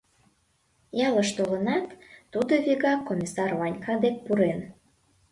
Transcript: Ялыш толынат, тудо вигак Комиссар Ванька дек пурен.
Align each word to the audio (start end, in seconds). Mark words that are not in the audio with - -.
Ялыш 1.07 1.29
толынат, 1.37 1.87
тудо 2.31 2.53
вигак 2.65 2.99
Комиссар 3.07 3.51
Ванька 3.59 3.93
дек 4.03 4.15
пурен. 4.25 4.59